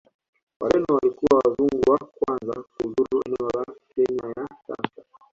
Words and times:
Wareno 0.59 0.85
walikuwa 0.95 1.37
Wazungu 1.43 1.81
wa 1.91 1.97
kwanza 1.97 2.61
kuzuru 2.63 3.21
eneo 3.25 3.49
la 3.53 3.65
Kenya 3.95 4.33
ya 4.37 4.47
sasa 4.67 5.01